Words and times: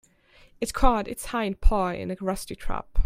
It 0.59 0.73
caught 0.73 1.07
its 1.07 1.25
hind 1.25 1.61
paw 1.61 1.89
in 1.89 2.09
a 2.09 2.17
rusty 2.19 2.55
trap. 2.55 2.97